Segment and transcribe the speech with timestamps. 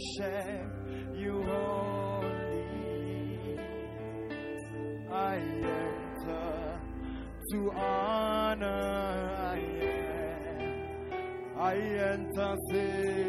[0.00, 0.66] worship
[1.14, 2.68] you only.
[5.12, 6.80] I enter
[7.50, 8.56] to honor.
[9.38, 10.40] I enter.
[11.58, 13.19] I enter.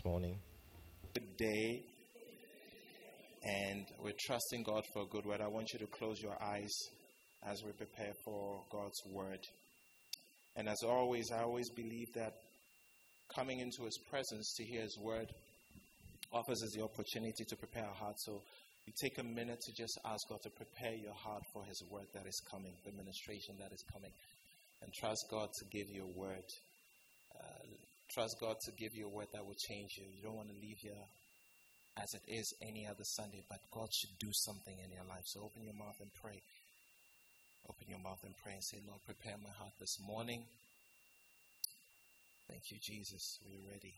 [0.00, 0.38] This morning.
[1.14, 1.82] Good day.
[3.42, 5.40] And we're trusting God for a good word.
[5.40, 6.72] I want you to close your eyes
[7.42, 9.40] as we prepare for God's word.
[10.56, 12.32] And as always, I always believe that
[13.34, 15.26] coming into His presence to hear His word
[16.32, 18.24] offers us the opportunity to prepare our hearts.
[18.24, 18.40] So
[18.86, 22.06] you take a minute to just ask God to prepare your heart for His word
[22.14, 24.12] that is coming, the ministration that is coming.
[24.82, 26.46] And trust God to give you a word.
[28.12, 30.04] Trust God to give you a word that will change you.
[30.10, 30.98] You don't want to leave here
[31.96, 35.26] as it is any other Sunday, but God should do something in your life.
[35.26, 36.42] So open your mouth and pray.
[37.68, 40.42] Open your mouth and pray and say, Lord, prepare my heart this morning.
[42.48, 43.38] Thank you, Jesus.
[43.46, 43.94] We're ready.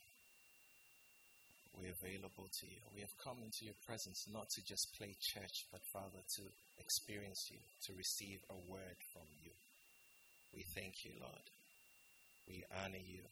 [1.72, 2.84] We're available to you.
[2.94, 6.42] We have come into your presence not to just play church, but Father, to
[6.76, 7.56] experience you,
[7.88, 9.56] to receive a word from you.
[10.52, 11.46] We thank you, Lord.
[12.46, 13.24] We honor you.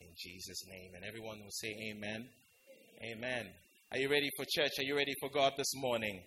[0.00, 0.92] In Jesus' name.
[0.94, 2.28] And everyone will say, Amen.
[3.02, 3.46] Amen.
[3.92, 4.72] Are you ready for church?
[4.78, 6.20] Are you ready for God this morning?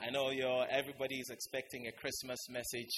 [0.00, 2.90] I know you're, everybody is expecting a Christmas message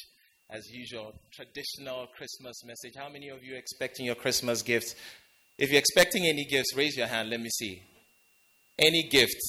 [0.50, 2.92] as usual, traditional Christmas message.
[2.96, 4.94] How many of you are expecting your Christmas gifts?
[5.58, 7.30] If you're expecting any gifts, raise your hand.
[7.30, 7.82] Let me see.
[8.78, 9.40] Any gift,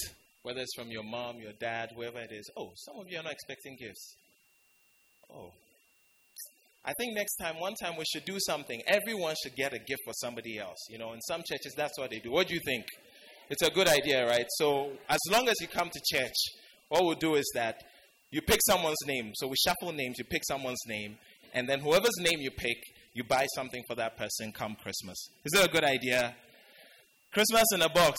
[0.44, 2.50] whether it's from your mom, your dad, whoever it is.
[2.58, 4.16] Oh, some of you are not expecting gifts.
[5.34, 5.52] Oh.
[6.88, 8.80] I think next time, one time we should do something.
[8.86, 10.78] Everyone should get a gift for somebody else.
[10.90, 12.32] You know, in some churches, that's what they do.
[12.32, 12.86] What do you think?
[13.50, 14.46] It's a good idea, right?
[14.58, 16.36] So, as long as you come to church,
[16.90, 17.84] what we'll do is that
[18.30, 19.32] you pick someone's name.
[19.36, 21.18] So, we shuffle names, you pick someone's name,
[21.56, 22.78] and then whoever's name you pick,
[23.14, 25.30] you buy something for that person come Christmas.
[25.44, 26.36] Is that a good idea?
[27.34, 28.18] Christmas in a box.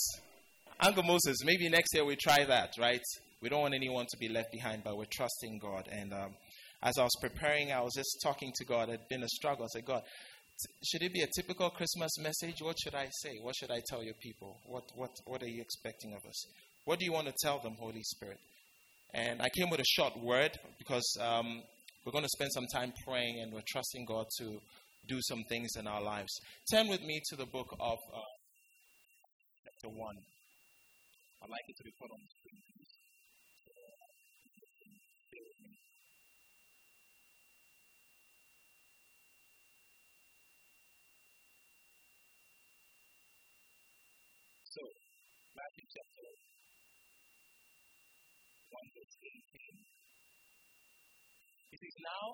[0.81, 3.03] Uncle Moses, maybe next year we try that, right?
[3.41, 5.89] We don't want anyone to be left behind, but we're trusting God.
[5.91, 6.35] And um,
[6.83, 8.89] as I was preparing, I was just talking to God.
[8.89, 9.65] It had been a struggle.
[9.65, 10.03] I said, God,
[10.85, 12.57] should it be a typical Christmas message?
[12.61, 13.39] What should I say?
[13.43, 14.61] What should I tell your people?
[14.65, 16.47] What, what, what are you expecting of us?
[16.85, 18.39] What do you want to tell them, Holy Spirit?
[19.15, 21.63] And I came with a short word because um,
[22.05, 24.59] we're going to spend some time praying and we're trusting God to
[25.09, 26.33] do some things in our lives.
[26.71, 28.21] Turn with me to the book of uh,
[29.65, 30.17] chapter 1.
[31.43, 32.91] I'd like it to be put on the screen, please.
[35.31, 35.71] Stay with me.
[44.65, 44.83] So,
[45.55, 46.27] Matthew chapter
[48.75, 49.16] 1, verse 18.
[51.77, 52.25] It is now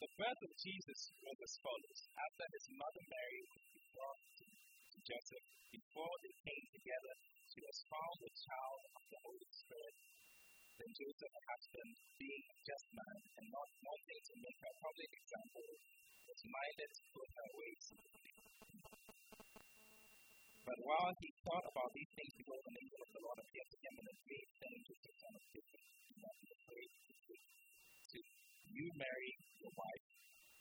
[0.00, 2.00] the birth of Jesus was as follows.
[2.16, 7.14] After his mother Mary was betrothed to, Joseph, before they came together,
[7.52, 9.96] she was found with child of the Holy Spirit.
[10.80, 14.80] Then Joseph, her husband, being a just man and not wanting to make her a
[14.80, 15.68] public example,
[16.24, 17.74] was minded to put her away.
[20.64, 22.33] But while he thought about these things,
[28.74, 29.30] you marry
[29.62, 30.04] your wife,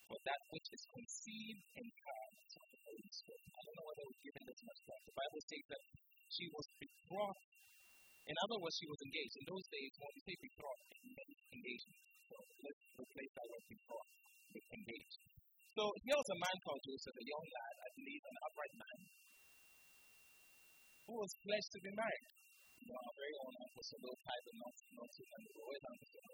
[0.08, 3.44] for that which is conceived in her of the Holy Spirit.
[3.50, 5.04] I don't know whether we've given this much thought.
[5.04, 5.84] The Bible says that
[6.30, 7.44] she was betrothed.
[8.24, 9.36] In other words, she was engaged.
[9.44, 12.00] In those days, when we say betrothed, it meant engagement.
[12.32, 14.14] So let's replace that word betrothed
[14.56, 15.20] with engaged.
[15.74, 19.00] So here was a man called Joseph, a young lad, I believe, an upright man,
[21.18, 22.26] was pledged to be married.
[22.82, 25.48] You know, our very own Solo type and not, not too many.
[25.60, 26.34] Where's Uncle Solo?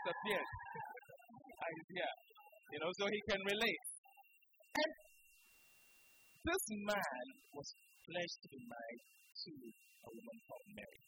[0.00, 0.48] disappeared.
[1.70, 2.14] He's here.
[2.72, 3.84] you know, so he can relate.
[4.80, 4.92] And
[6.40, 7.68] this man was
[8.08, 9.02] pledged to be married
[9.44, 11.00] to a woman called Mary.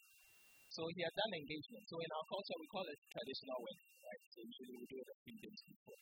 [0.69, 1.83] So he had done engagement.
[1.89, 4.23] So in our culture, we call it traditional wedding, right?
[4.29, 6.01] So usually we do it a days before.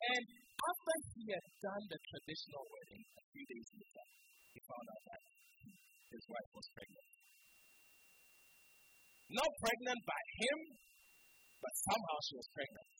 [0.00, 0.24] And
[0.60, 4.06] after he had done the traditional wedding, a few days later,
[4.54, 5.22] he found out that
[6.10, 7.08] his wife was pregnant.
[9.30, 10.58] Not pregnant by him,
[11.62, 12.99] but somehow she was pregnant.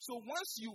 [0.00, 0.72] So once you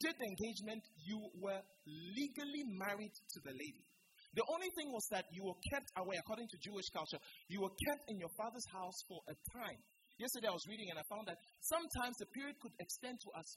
[0.00, 3.84] did the engagement, you were legally married to the lady.
[4.32, 7.20] The only thing was that you were kept away, according to Jewish culture,
[7.52, 9.76] you were kept in your father's house for a time.
[10.16, 13.48] Yesterday I was reading and I found that sometimes the period could extend to as,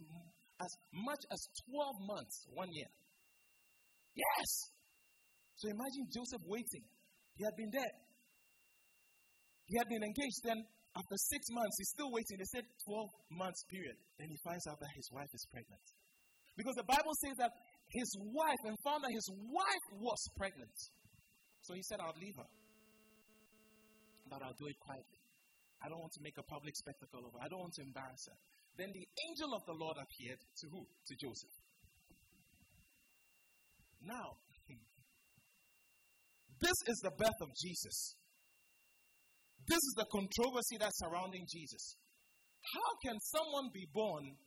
[0.60, 1.40] as much as
[1.72, 2.92] 12 months, one year.
[4.20, 4.50] Yes!
[5.56, 6.84] So imagine Joseph waiting.
[7.40, 7.96] He had been there.
[9.68, 10.40] He had been engaged.
[10.44, 10.60] Then,
[10.96, 12.40] after six months, he's still waiting.
[12.40, 14.00] They said 12 months period.
[14.16, 15.84] Then he finds out that his wife is pregnant.
[16.56, 17.52] Because the Bible says that
[17.92, 20.72] his wife and found that his wife was pregnant.
[21.68, 22.48] So he said, I'll leave her.
[24.32, 25.20] But I'll do it quietly.
[25.84, 27.44] I don't want to make a public spectacle of her.
[27.44, 28.38] I don't want to embarrass her.
[28.80, 30.88] Then the angel of the Lord appeared to who?
[30.88, 31.56] To Joseph.
[34.00, 34.40] Now,
[36.64, 38.16] this is the birth of Jesus.
[39.68, 41.98] This is the controversy that's surrounding Jesus.
[42.62, 44.38] How can someone be born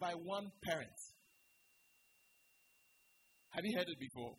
[0.00, 0.96] by one parent.
[3.52, 4.32] Have you heard it before?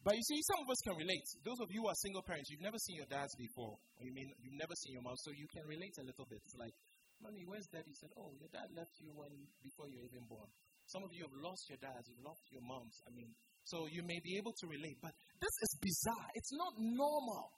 [0.00, 1.26] But you see, some of us can relate.
[1.44, 3.76] Those of you who are single parents, you've never seen your dads before.
[3.76, 6.40] Or you mean you've never seen your mom, so you can relate a little bit.
[6.46, 6.72] It's like,
[7.20, 7.84] Mommy, where's dad?
[7.84, 9.28] He said, Oh, your dad left you when
[9.60, 10.48] before you were even born.
[10.88, 12.96] Some of you have lost your dads, you've lost your moms.
[13.04, 13.28] I mean,
[13.68, 14.96] so you may be able to relate.
[15.04, 16.28] But this is bizarre.
[16.32, 17.52] It's not normal.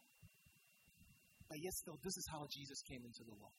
[1.53, 3.53] But yet still, this is how Jesus came into the world.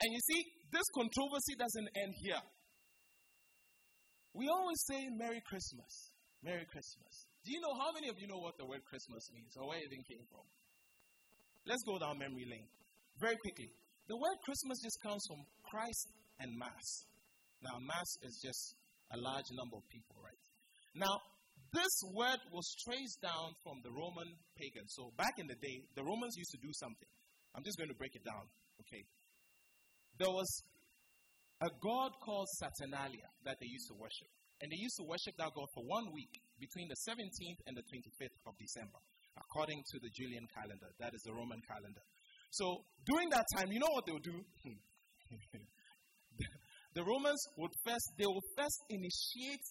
[0.00, 0.40] And you see,
[0.72, 2.40] this controversy doesn't end here.
[4.32, 6.16] We always say Merry Christmas.
[6.40, 7.28] Merry Christmas.
[7.44, 9.76] Do you know how many of you know what the word Christmas means or where
[9.76, 10.48] it even came from?
[11.68, 12.72] Let's go down memory lane
[13.20, 13.68] very quickly.
[14.08, 16.08] The word Christmas just comes from Christ
[16.40, 16.88] and Mass.
[17.60, 18.80] Now, Mass is just
[19.12, 20.40] a large number of people, right?
[20.96, 21.20] Now,
[21.72, 24.28] this word was traced down from the Roman
[24.60, 24.92] pagans.
[24.92, 27.08] So back in the day, the Romans used to do something.
[27.56, 28.44] I'm just going to break it down,
[28.84, 29.04] okay?
[30.20, 30.48] There was
[31.64, 34.28] a god called Saturnalia that they used to worship.
[34.60, 37.82] And they used to worship that god for one week between the 17th and the
[37.82, 39.00] 25th of December,
[39.34, 40.86] according to the Julian calendar.
[41.00, 42.04] That is the Roman calendar.
[42.52, 44.38] So during that time, you know what they would do?
[46.94, 49.64] the Romans would first, they would first initiate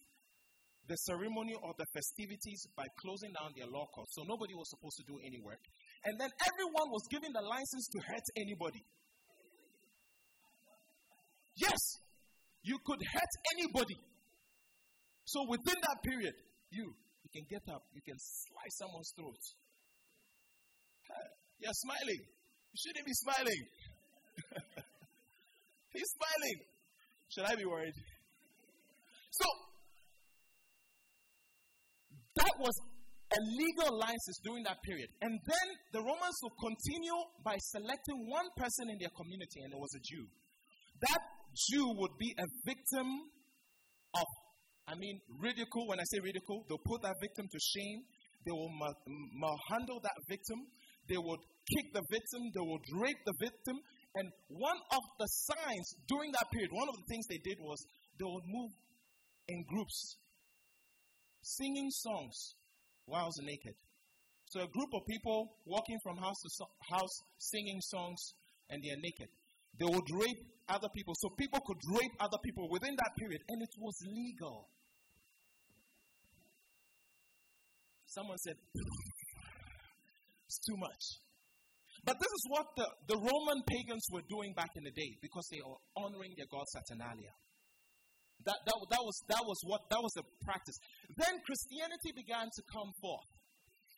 [0.91, 4.11] the ceremony or the festivities by closing down their law courts.
[4.11, 5.63] So nobody was supposed to do any work.
[6.03, 8.83] And then everyone was given the license to hurt anybody.
[11.55, 11.79] Yes,
[12.67, 13.95] you could hurt anybody.
[15.23, 16.35] So within that period,
[16.75, 16.91] you
[17.23, 19.39] you can get up, you can slice someone's throat.
[21.63, 22.21] You're smiling.
[22.75, 23.61] You shouldn't be smiling.
[25.95, 26.57] He's smiling.
[27.31, 27.95] Should I be worried?
[29.31, 29.70] So
[32.41, 32.75] that was
[33.31, 35.07] a legal license during that period.
[35.21, 39.79] And then the Romans would continue by selecting one person in their community, and it
[39.79, 40.25] was a Jew.
[41.05, 41.21] That
[41.55, 43.07] Jew would be a victim
[44.15, 44.27] of,
[44.87, 45.87] I mean, ridicule.
[45.87, 48.03] When I say ridicule, they'll put that victim to shame.
[48.43, 50.65] They will malhandle that victim.
[51.07, 52.41] They would kick the victim.
[52.51, 53.79] They would rape the victim.
[54.15, 57.79] And one of the signs during that period, one of the things they did was
[58.19, 58.71] they would move
[59.47, 60.17] in groups,
[61.41, 62.55] singing songs
[63.07, 63.75] whilst naked.
[64.49, 68.19] So a group of people walking from house to so- house, singing songs,
[68.69, 69.29] and they are naked.
[69.79, 71.13] They would rape other people.
[71.15, 74.67] So people could rape other people within that period, and it was legal.
[78.05, 78.55] Someone said,
[80.45, 81.03] it's too much.
[82.03, 85.47] But this is what the, the Roman pagans were doing back in the day because
[85.51, 87.31] they were honoring their god Saturnalia.
[88.45, 90.77] That, that, that, was, that was what that was the practice.
[91.17, 93.29] Then Christianity began to come forth.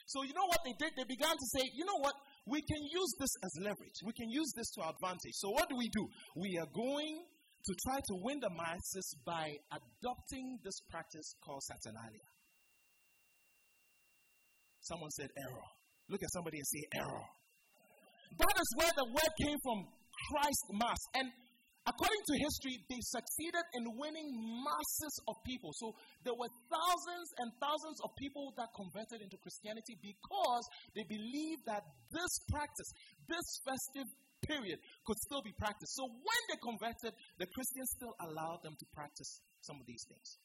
[0.06, 0.92] So you know what they did?
[1.00, 2.14] They began to say, you know what?
[2.46, 3.98] We can use this as leverage.
[4.04, 5.36] We can use this to our advantage.
[5.40, 6.04] So what do we do?
[6.36, 7.24] We are going
[7.64, 12.28] to try to win the masses by adopting this practice called Saturnalia.
[14.84, 15.68] Someone said error.
[16.12, 17.28] Look at somebody and say error.
[18.38, 19.88] That is where the word came from
[20.28, 21.00] Christ Mass.
[21.16, 21.32] And
[21.86, 24.30] according to history, they succeeded in winning
[24.64, 25.72] masses of people.
[25.76, 31.68] So there were thousands and thousands of people that converted into Christianity because they believed
[31.68, 32.90] that this practice,
[33.28, 34.08] this festive
[34.44, 35.96] period, could still be practiced.
[35.96, 40.40] So when they converted, the Christians still allowed them to practice some of these things.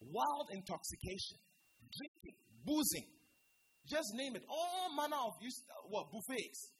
[0.00, 1.38] Wild intoxication,
[1.92, 3.06] drinking, boozing,
[3.86, 4.44] just name it.
[4.48, 6.70] All manner of uh, what buffets.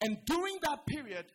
[0.00, 1.26] And during that period,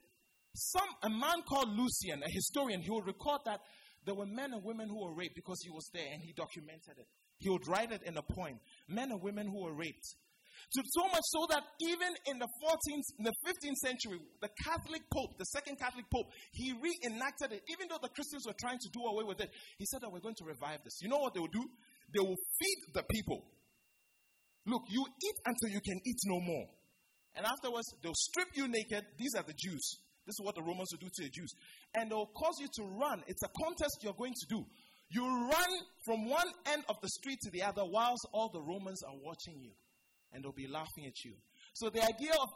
[0.55, 3.59] some a man called Lucian, a historian, he would record that
[4.05, 6.97] there were men and women who were raped because he was there and he documented
[6.97, 7.07] it.
[7.39, 8.59] He would write it in a poem.
[8.87, 10.05] Men and women who were raped.
[10.71, 15.01] So, so much so that even in the 14th, in the 15th century, the Catholic
[15.13, 17.61] Pope, the second Catholic Pope, he reenacted it.
[17.69, 20.23] Even though the Christians were trying to do away with it, he said that we're
[20.23, 20.97] going to revive this.
[21.01, 21.65] You know what they will do?
[22.13, 23.45] They will feed the people.
[24.65, 26.65] Look, you eat until you can eat no more.
[27.35, 29.05] And afterwards, they'll strip you naked.
[29.17, 29.99] These are the Jews.
[30.25, 31.53] This is what the Romans will do to the Jews.
[31.93, 33.23] And they'll cause you to run.
[33.27, 34.65] It's a contest you're going to do.
[35.09, 35.71] You run
[36.03, 39.61] from one end of the street to the other whilst all the Romans are watching
[39.61, 39.71] you.
[40.33, 41.33] And they'll be laughing at you.
[41.73, 42.49] So the idea of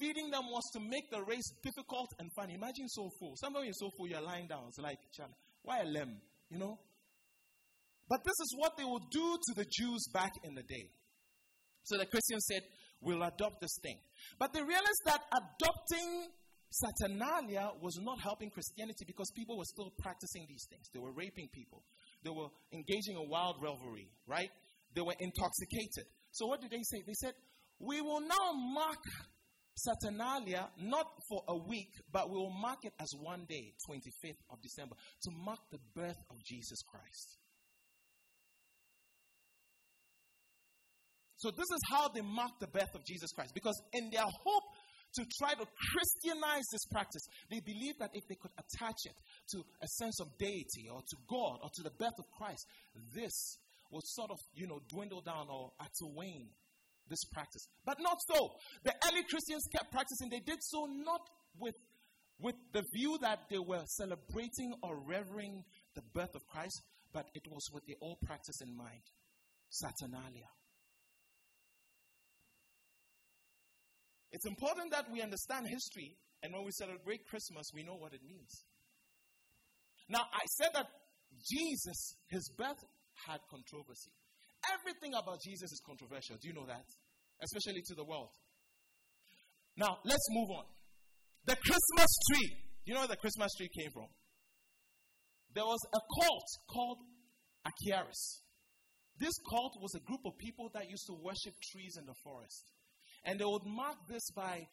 [0.00, 2.50] feeding them was to make the race difficult and fun.
[2.50, 3.34] Imagine so full.
[3.36, 4.64] Somebody is so full, you're lying down.
[4.68, 4.98] It's like,
[5.62, 6.16] why a limb?
[6.50, 6.78] You know?
[8.08, 10.90] But this is what they would do to the Jews back in the day.
[11.84, 12.62] So the Christians said,
[13.04, 13.98] We'll adopt this thing.
[14.38, 16.28] But they realized that adopting
[16.70, 20.90] Saturnalia was not helping Christianity because people were still practicing these things.
[20.92, 21.82] They were raping people,
[22.22, 24.50] they were engaging in wild revelry, right?
[24.94, 26.06] They were intoxicated.
[26.30, 27.02] So, what did they say?
[27.06, 27.34] They said,
[27.78, 29.02] We will now mark
[29.76, 34.62] Saturnalia not for a week, but we will mark it as one day, 25th of
[34.62, 37.38] December, to mark the birth of Jesus Christ.
[41.44, 43.52] So, this is how they mark the birth of Jesus Christ.
[43.52, 44.64] Because in their hope
[45.12, 47.20] to try to Christianize this practice,
[47.50, 49.12] they believed that if they could attach it
[49.52, 52.64] to a sense of deity or to God or to the birth of Christ,
[53.12, 53.58] this
[53.92, 56.48] would sort of, you know, dwindle down or at to wane
[57.10, 57.68] this practice.
[57.84, 58.48] But not so.
[58.84, 60.30] The early Christians kept practicing.
[60.30, 61.20] They did so not
[61.60, 61.76] with,
[62.40, 65.62] with the view that they were celebrating or revering
[65.94, 66.80] the birth of Christ,
[67.12, 69.04] but it was with the old practice in mind
[69.68, 70.48] Saturnalia.
[74.34, 78.20] It's important that we understand history And when we celebrate Christmas, we know what it
[78.20, 78.52] means.
[80.10, 80.84] Now, I said that
[81.40, 82.84] Jesus, his birth
[83.24, 84.12] had controversy.
[84.68, 86.36] Everything about Jesus is controversial.
[86.36, 86.84] Do you know that?
[87.40, 88.28] Especially to the world.
[89.78, 90.68] Now, let's move on.
[91.46, 92.50] The Christmas tree.
[92.84, 94.12] Do you know where the Christmas tree came from?
[95.54, 96.98] There was a cult called
[97.64, 98.44] Achiaris.
[99.16, 102.68] This cult was a group of people that used to worship trees in the forest.
[103.24, 104.66] And they would mark this by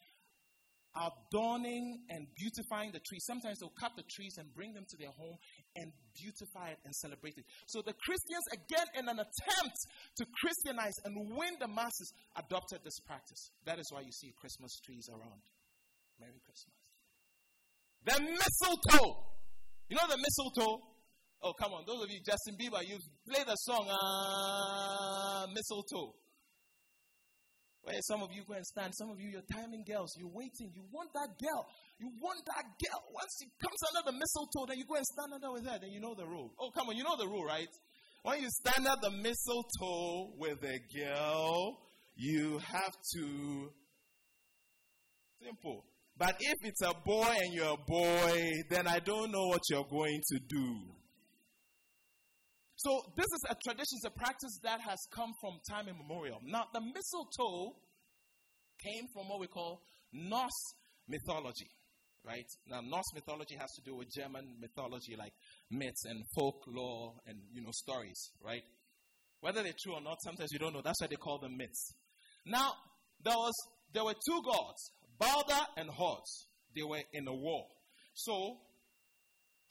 [0.92, 3.24] adorning and beautifying the trees.
[3.24, 5.36] Sometimes they'll cut the trees and bring them to their home
[5.76, 7.44] and beautify it and celebrate it.
[7.66, 9.78] So the Christians, again, in an attempt
[10.20, 13.50] to Christianize and win the masses, adopted this practice.
[13.64, 15.40] That is why you see Christmas trees around.
[16.20, 16.76] Merry Christmas.
[18.04, 19.16] The mistletoe.
[19.88, 20.92] You know the mistletoe?
[21.42, 21.84] Oh, come on.
[21.86, 26.14] Those of you, Justin Bieber, you've played the song, uh, Mistletoe.
[27.82, 30.70] Where some of you go and stand, some of you, you're timing girls, you're waiting,
[30.72, 31.66] you want that girl,
[31.98, 33.02] you want that girl.
[33.10, 35.90] Once she comes under the mistletoe, then you go and stand under with her, then
[35.90, 36.54] you know the rule.
[36.60, 37.68] Oh, come on, you know the rule, right?
[38.22, 41.78] When you stand at the mistletoe with a girl,
[42.14, 43.70] you have to.
[45.42, 45.84] Simple.
[46.16, 49.88] But if it's a boy and you're a boy, then I don't know what you're
[49.90, 51.01] going to do.
[52.82, 56.40] So this is a tradition, it's a practice that has come from time immemorial.
[56.44, 57.76] Now, the mistletoe
[58.82, 60.74] came from what we call Norse
[61.06, 61.70] mythology,
[62.26, 62.46] right?
[62.66, 65.32] Now, Norse mythology has to do with German mythology, like
[65.70, 68.62] myths and folklore and you know stories, right?
[69.42, 70.82] Whether they're true or not, sometimes you don't know.
[70.82, 71.94] That's why they call them myths.
[72.46, 72.72] Now,
[73.22, 73.54] there was
[73.94, 76.48] there were two gods, Balder and Horus.
[76.74, 77.66] They were in a war.
[78.14, 78.56] So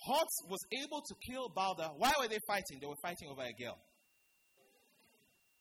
[0.01, 1.89] Horus was able to kill Balder.
[1.97, 2.79] Why were they fighting?
[2.79, 3.77] They were fighting over a girl.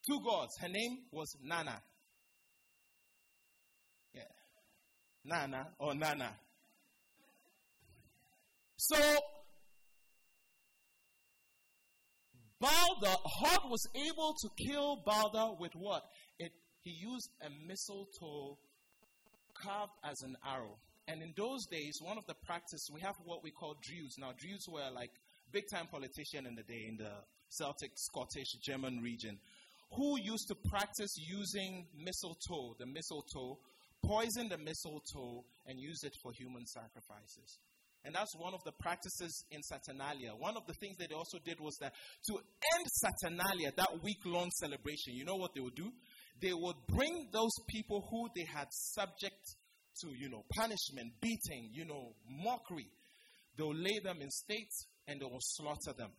[0.09, 0.56] Two gods.
[0.61, 1.82] Her name was Nana.
[4.14, 4.23] Yeah.
[5.25, 6.35] Nana or Nana.
[8.79, 8.96] So,
[12.61, 16.03] Balder, Hod was able to kill Balder with what?
[16.38, 18.57] It, he used a mistletoe
[19.62, 20.79] carved as an arrow.
[21.11, 24.16] And in those days, one of the practices, we have what we call Druids.
[24.18, 25.11] Now, Druids were like
[25.51, 27.11] big time politicians in the day in the
[27.49, 29.38] Celtic, Scottish, German region,
[29.90, 33.59] who used to practice using mistletoe, the mistletoe,
[34.05, 37.59] poison the mistletoe, and use it for human sacrifices.
[38.05, 40.31] And that's one of the practices in Saturnalia.
[40.38, 41.92] One of the things that they also did was that
[42.29, 45.90] to end Saturnalia, that week long celebration, you know what they would do?
[46.40, 49.42] They would bring those people who they had subject
[50.02, 52.88] to, you know, punishment, beating, you know, mockery.
[53.56, 54.72] They'll lay them in state
[55.06, 56.10] and they will slaughter them.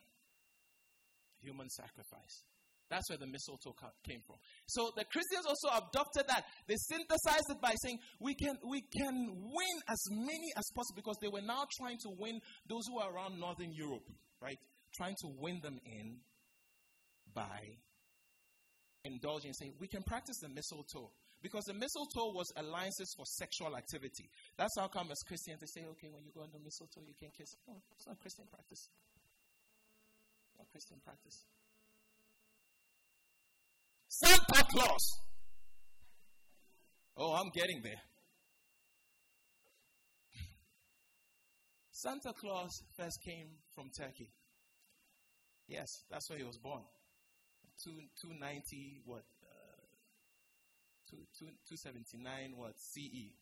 [1.41, 2.43] Human sacrifice.
[2.91, 4.35] That's where the mistletoe came from.
[4.67, 6.43] So the Christians also adopted that.
[6.67, 11.15] They synthesized it by saying we can we can win as many as possible because
[11.21, 14.03] they were now trying to win those who are around Northern Europe,
[14.41, 14.59] right?
[14.93, 16.17] Trying to win them in
[17.33, 17.79] by
[19.05, 21.11] indulging, saying we can practice the mistletoe.
[21.41, 24.29] Because the mistletoe was alliances for sexual activity.
[24.57, 27.29] That's how come as Christians they say, okay, when you go under mistletoe, you can
[27.35, 27.55] kiss.
[27.67, 28.89] No, it's not Christian practice.
[30.57, 31.45] Not Christian practice.
[34.07, 35.21] Santa Claus.
[37.17, 38.01] Oh, I'm getting there.
[41.91, 44.29] Santa Claus first came from Turkey.
[45.67, 46.81] Yes, that's where he was born.
[47.83, 49.23] Two, 290, what,
[51.11, 53.35] 279 what CE,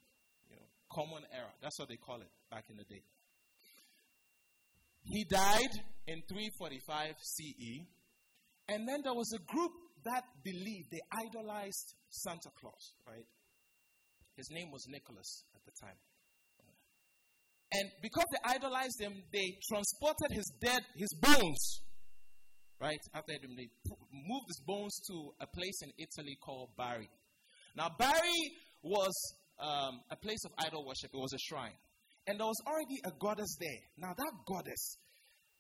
[0.49, 1.51] you know, common era.
[1.61, 3.03] That's what they call it back in the day.
[5.03, 5.73] He died
[6.07, 7.85] in 345 CE,
[8.67, 9.71] and then there was a group
[10.05, 13.25] that believed they idolized Santa Claus, right?
[14.35, 15.97] His name was Nicholas at the time.
[17.71, 21.81] And because they idolized him, they transported his dead, his bones,
[22.81, 22.99] right?
[23.13, 23.69] After him, they
[24.11, 27.09] moved his bones to a place in Italy called Bari.
[27.79, 28.43] Now, Bari
[28.83, 29.15] was
[29.55, 31.79] um, a place of idol worship, it was a shrine.
[32.27, 33.81] And there was already a goddess there.
[33.95, 34.99] Now, that goddess,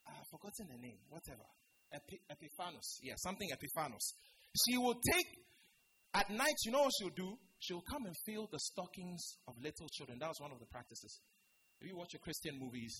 [0.03, 1.47] I've forgotten the name, whatever.
[1.95, 2.99] Epi- Epiphanos.
[3.01, 4.19] Yeah, something Epiphanos.
[4.67, 5.31] She will take,
[6.13, 7.39] at night, you know what she'll do?
[7.59, 10.19] She'll come and fill the stockings of little children.
[10.19, 11.21] That was one of the practices.
[11.79, 12.99] If you watch your Christian movies,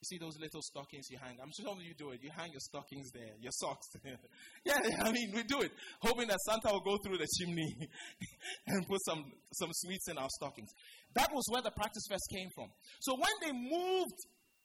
[0.00, 1.38] you see those little stockings you hang.
[1.42, 2.22] I'm sure some of you do it.
[2.22, 3.86] You hang your stockings there, your socks.
[4.64, 7.74] yeah, I mean, we do it, hoping that Santa will go through the chimney
[8.68, 10.70] and put some, some sweets in our stockings.
[11.14, 12.70] That was where the practice first came from.
[13.00, 14.18] So when they moved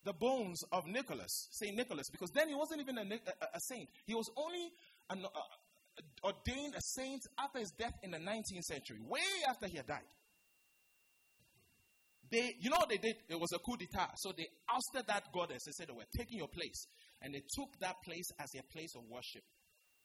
[0.05, 3.89] the bones of Nicholas, Saint Nicholas, because then he wasn't even a, a, a saint,
[4.05, 4.69] he was only
[5.09, 9.77] an, uh, ordained a saint after his death in the 19th century, way after he
[9.77, 10.05] had died.
[12.33, 13.15] They, you know what they did?
[13.29, 14.17] It was a coup d'etat.
[14.17, 15.63] So they ousted that goddess.
[15.65, 16.87] They said they were taking your place.
[17.21, 19.43] And they took that place as their place of worship.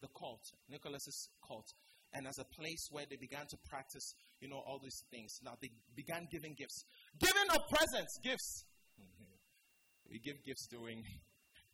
[0.01, 1.65] The cult, Nicholas's cult.
[2.13, 5.39] And as a place where they began to practice, you know, all these things.
[5.43, 6.85] Now they began giving gifts.
[7.19, 8.63] Giving of presents, gifts.
[10.09, 11.03] we give gifts during.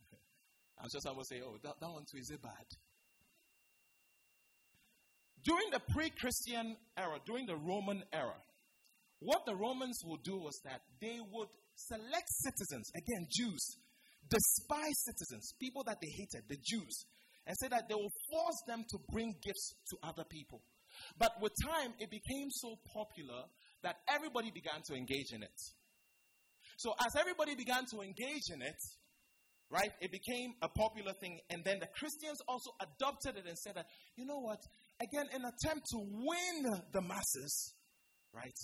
[0.80, 2.66] I'm sure someone will say, oh, that, that one too, is it bad?
[5.44, 8.40] During the pre Christian era, during the Roman era,
[9.20, 13.76] what the Romans would do was that they would select citizens, again, Jews,
[14.28, 17.06] despised citizens, people that they hated, the Jews,
[17.46, 20.62] and say that they will force them to bring gifts to other people.
[21.18, 23.44] But with time, it became so popular
[23.82, 25.58] that everybody began to engage in it.
[26.78, 28.80] So, as everybody began to engage in it,
[29.70, 31.38] right, it became a popular thing.
[31.50, 34.60] And then the Christians also adopted it and said that, you know what,
[35.00, 37.74] again, in attempt to win the masses,
[38.34, 38.56] right,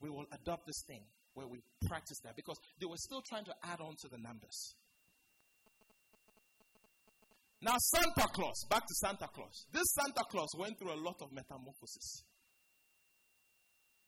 [0.00, 1.02] we will adopt this thing
[1.34, 4.74] where we practice that because they were still trying to add on to the numbers.
[7.60, 9.66] Now, Santa Claus, back to Santa Claus.
[9.72, 12.22] This Santa Claus went through a lot of metamorphosis.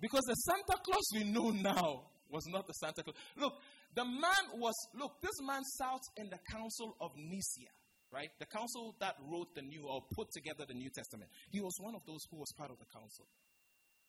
[0.01, 3.17] Because the Santa Claus we know now was not the Santa Claus.
[3.37, 3.55] Look,
[3.95, 7.75] the man was, look, this man sat in the Council of Nicaea,
[8.13, 8.31] right?
[8.39, 11.31] The council that wrote the New or put together the New Testament.
[11.51, 13.27] He was one of those who was part of the council,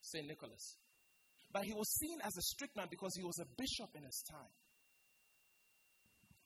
[0.02, 0.28] St.
[0.28, 0.78] Nicholas.
[1.54, 4.24] But he was seen as a strict man because he was a bishop in his
[4.30, 4.54] time.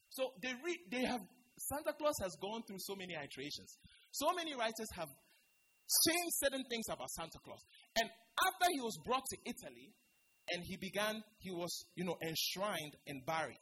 [0.09, 1.21] So they, re- they have,
[1.57, 3.77] Santa Claus has gone through so many iterations.
[4.11, 5.09] So many writers have
[6.07, 7.61] changed certain things about Santa Claus.
[7.99, 9.93] And after he was brought to Italy
[10.49, 13.59] and he began, he was, you know, enshrined in Bari.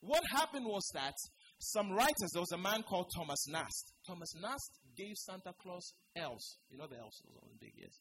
[0.00, 1.14] What happened was that
[1.58, 3.92] some writers, there was a man called Thomas Nast.
[4.06, 6.58] Thomas Nast gave Santa Claus elves.
[6.68, 7.98] You know the elves, those big ears.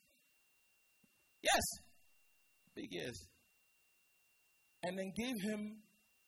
[1.41, 1.63] Yes,
[2.75, 3.27] big ears.
[4.83, 5.77] And then gave him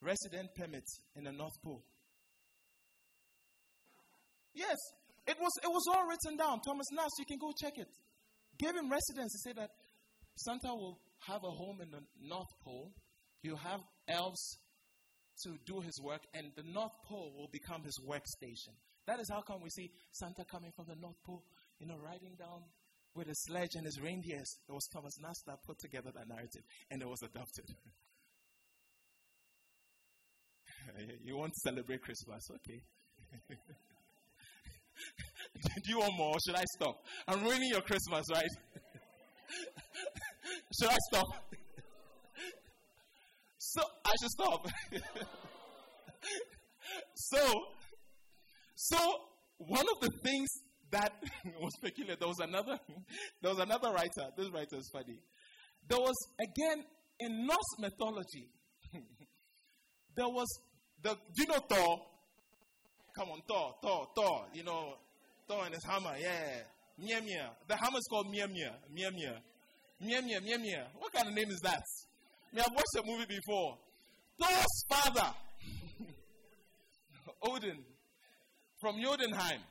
[0.01, 1.83] resident permits in the North Pole.
[4.53, 4.77] Yes,
[5.27, 6.61] it was, it was all written down.
[6.61, 7.89] Thomas Nast, you can go check it.
[8.57, 9.33] Gave him residence.
[9.33, 9.71] He said that
[10.37, 12.93] Santa will have a home in the North Pole.
[13.41, 14.57] He'll have elves
[15.43, 18.73] to do his work, and the North Pole will become his workstation.
[19.07, 21.43] That is how come we see Santa coming from the North Pole,
[21.79, 22.63] you know, riding down
[23.15, 24.57] with his sledge and his reindeers.
[24.67, 27.65] It was Thomas Nast that put together that narrative, and it was adopted.
[31.23, 32.49] you want to celebrate Christmas?
[32.51, 32.81] Okay.
[35.83, 36.33] Do you want more?
[36.45, 37.03] Should I stop?
[37.27, 38.43] I'm ruining your Christmas, right?
[40.79, 41.27] should I stop?
[43.57, 44.67] so I should stop.
[47.15, 47.63] so,
[48.75, 48.97] so
[49.57, 50.49] one of the things
[50.95, 51.13] that
[51.61, 52.15] was peculiar.
[52.15, 52.79] There was another,
[53.41, 54.31] there was another writer.
[54.37, 55.19] This writer is funny.
[55.87, 56.83] There was again
[57.19, 58.47] in Norse mythology.
[60.15, 60.47] there was
[61.03, 62.01] the do you know Thor?
[63.17, 64.45] Come on, Thor, Thor, Thor.
[64.53, 64.95] You know,
[65.47, 66.15] Thor and his hammer.
[66.19, 66.63] Yeah,
[66.99, 67.49] Mjolnir.
[67.67, 68.73] The hammer is called Mjolnir.
[68.93, 69.37] Mjolnir.
[70.01, 70.41] Mjolnir.
[70.41, 70.85] Mjolnir.
[70.97, 71.83] What kind of name is that?
[72.55, 73.77] I I've watched the movie before.
[74.39, 75.33] Thor's father,
[77.41, 77.79] Odin,
[78.79, 79.61] from Jotunheim.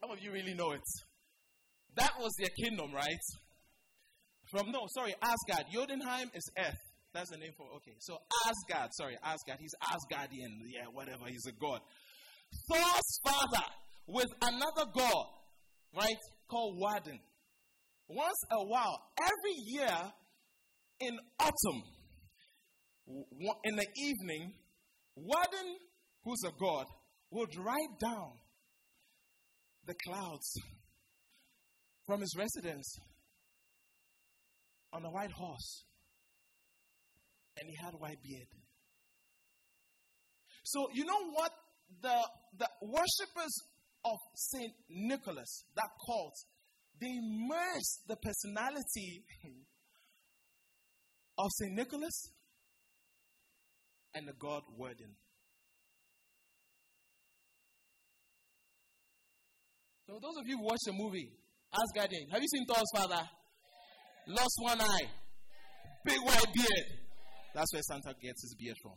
[0.00, 0.80] Some of you really know it.
[1.96, 3.20] That was their kingdom, right?
[4.50, 5.66] From, no, sorry, Asgard.
[5.72, 6.78] Jotunheim is Earth.
[7.12, 7.96] That's the name for, okay.
[7.98, 9.58] So Asgard, sorry, Asgard.
[9.60, 10.56] He's Asgardian.
[10.72, 11.24] Yeah, whatever.
[11.28, 11.80] He's a god.
[12.68, 13.66] Thor's father
[14.06, 15.26] with another god,
[15.94, 16.16] right,
[16.48, 17.20] called Woden.
[18.08, 20.12] Once a while, every year
[21.00, 21.82] in autumn,
[23.64, 24.54] in the evening,
[25.14, 25.76] Woden,
[26.24, 26.86] who's a god,
[27.30, 28.32] would write down
[29.90, 30.54] the clouds
[32.06, 32.96] from his residence
[34.92, 35.84] on a white horse.
[37.58, 38.46] And he had a white beard.
[40.62, 41.50] So you know what
[42.02, 42.16] the
[42.58, 43.54] the worshippers
[44.04, 46.34] of Saint Nicholas, that cult,
[47.00, 49.24] they merged the personality
[51.38, 52.30] of Saint Nicholas
[54.14, 55.16] and the God Woden.
[60.10, 61.30] So those of you who watched the movie,
[61.72, 63.22] Asgardian, have you seen Thor's father?
[64.26, 65.06] Lost one eye,
[66.04, 66.86] big white beard.
[67.54, 68.90] That's where Santa gets his beard from.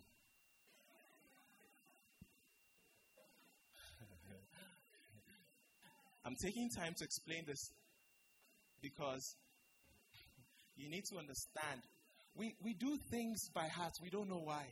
[6.26, 7.70] I'm taking time to explain this
[8.82, 9.36] because
[10.76, 11.82] you need to understand.
[12.34, 14.66] We, we do things by heart, we don't know why.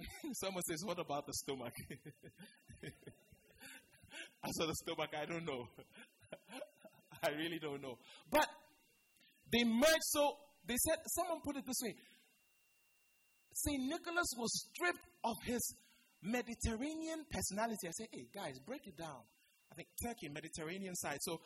[0.32, 1.74] Someone says, What about the stomach?
[4.44, 5.66] As saw the stomach, I don't know.
[7.22, 7.98] I really don't know.
[8.30, 8.46] But
[9.52, 10.08] they merged.
[10.14, 11.94] So They said, someone put it this way
[13.54, 13.82] St.
[13.90, 15.74] Nicholas was stripped of his
[16.22, 17.88] Mediterranean personality.
[17.88, 19.22] I say, hey, guys, break it down.
[19.72, 21.18] I think Turkey, Mediterranean side.
[21.22, 21.40] So,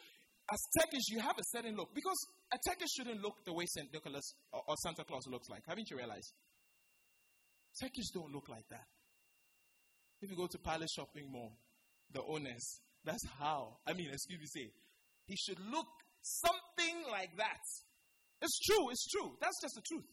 [0.52, 1.94] as Turkish, you have a certain look.
[1.94, 2.18] Because
[2.52, 3.88] a Turkish shouldn't look the way St.
[3.92, 5.62] Nicholas or, or Santa Claus looks like.
[5.66, 6.32] Haven't you realized?
[7.80, 8.84] Turkish don't look like that.
[10.20, 11.56] If you go to Palace Shopping Mall,
[12.12, 13.78] the owners, that's how.
[13.86, 14.72] I mean, excuse me, say,
[15.26, 15.86] he should look
[16.22, 17.62] something like that.
[18.40, 19.32] It's true, it's true.
[19.40, 20.06] That's just the truth.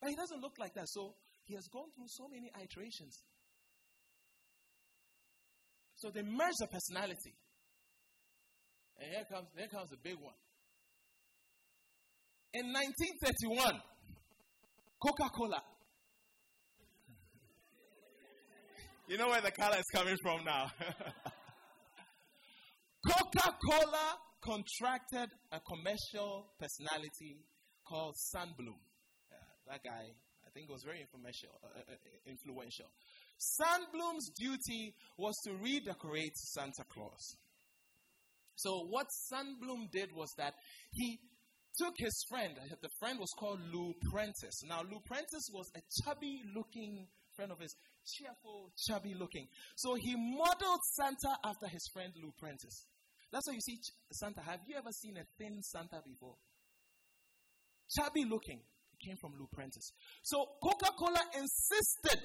[0.00, 0.88] But he doesn't look like that.
[0.88, 1.14] So
[1.44, 3.22] he has gone through so many iterations.
[5.96, 7.34] So they merge the personality.
[8.98, 10.34] And here comes, here comes the big one.
[12.52, 13.82] In 1931,
[15.02, 15.62] Coca Cola.
[19.06, 20.72] You know where the color is coming from now.
[23.06, 27.44] Coca Cola contracted a commercial personality
[27.86, 28.80] called Sundblom.
[29.30, 29.36] Uh,
[29.68, 30.08] that guy,
[30.46, 31.50] I think, was very influential.
[31.62, 32.86] Uh, uh, influential.
[33.60, 37.36] Sundblom's duty was to redecorate Santa Claus.
[38.56, 40.54] So, what Sundblom did was that
[40.92, 41.18] he
[41.78, 44.62] took his friend, the friend was called Lou Prentiss.
[44.66, 47.06] Now, Lou Prentiss was a chubby looking
[47.36, 47.74] friend of his,
[48.06, 49.46] cheerful, chubby looking.
[49.76, 52.86] So, he modeled Santa after his friend Lou Prentiss.
[53.32, 53.78] That's why you see
[54.12, 54.40] Santa.
[54.42, 56.36] Have you ever seen a thin Santa before?
[57.90, 58.60] Chubby looking.
[58.60, 59.90] It came from Lou Prentiss.
[60.22, 62.22] So Coca Cola insisted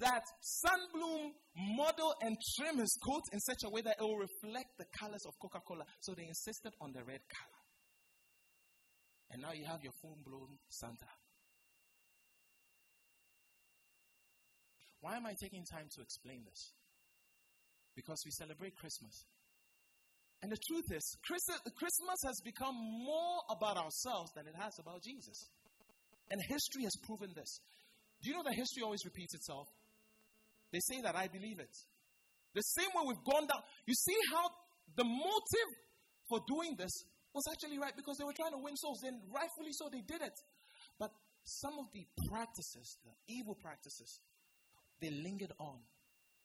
[0.00, 1.32] that Sundblom
[1.76, 5.24] model and trim his coat in such a way that it will reflect the colors
[5.26, 5.84] of Coca Cola.
[6.00, 7.60] So they insisted on the red color.
[9.30, 11.12] And now you have your full blown Santa.
[15.04, 16.72] Why am I taking time to explain this?
[17.94, 19.24] because we celebrate Christmas.
[20.42, 25.48] And the truth is, Christmas has become more about ourselves than it has about Jesus.
[26.30, 27.60] And history has proven this.
[28.20, 29.68] Do you know that history always repeats itself?
[30.72, 31.72] They say that I believe it.
[32.52, 33.62] The same way we've gone down.
[33.86, 34.50] You see how
[34.96, 35.70] the motive
[36.28, 36.92] for doing this
[37.32, 39.00] was actually right because they were trying to win souls.
[39.04, 40.36] And rightfully so, they did it.
[40.98, 41.10] But
[41.44, 44.20] some of the practices, the evil practices,
[45.00, 45.80] they lingered on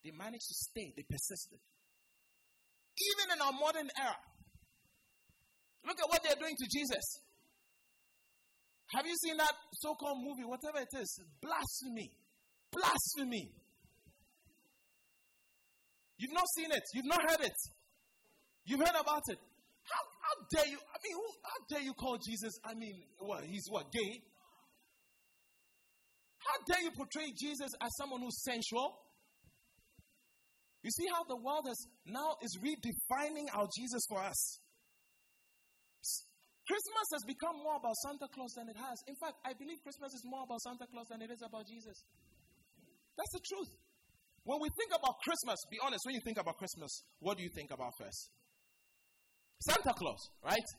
[0.04, 1.60] they managed to stay, they persisted.
[1.60, 4.20] Even in our modern era,
[5.86, 7.20] look at what they're doing to Jesus.
[8.96, 11.22] Have you seen that so called movie, whatever it is?
[11.42, 12.10] Blasphemy.
[12.72, 13.52] Blasphemy.
[16.18, 17.60] You've not seen it, you've not heard it.
[18.66, 19.40] You've heard about it.
[19.84, 20.78] How, how dare you?
[20.78, 22.54] I mean, who, how dare you call Jesus?
[22.64, 23.44] I mean, what?
[23.46, 23.92] He's what?
[23.92, 24.22] Gay?
[26.40, 28.98] How dare you portray Jesus as someone who's sensual?
[30.84, 34.60] You see how the world has now is redefining our Jesus for us.
[36.66, 38.98] Christmas has become more about Santa Claus than it has.
[39.10, 41.98] In fact, I believe Christmas is more about Santa Claus than it is about Jesus.
[43.18, 43.74] That's the truth.
[44.46, 47.50] When we think about Christmas, be honest, when you think about Christmas, what do you
[47.54, 48.30] think about first?
[49.66, 50.70] Santa Claus, right?